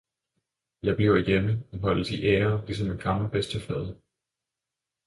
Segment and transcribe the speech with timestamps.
[0.83, 3.95] Jeg bliver hjemme og holdes i ære ligesom en gammel bedstefader!